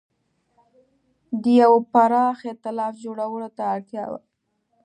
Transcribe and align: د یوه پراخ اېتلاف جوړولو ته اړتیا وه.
د 1.41 1.43
یوه 1.61 1.79
پراخ 1.93 2.37
اېتلاف 2.49 2.93
جوړولو 3.05 3.49
ته 3.57 3.63
اړتیا 3.73 4.03
وه. 4.11 4.19